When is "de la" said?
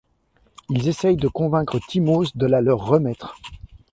2.35-2.61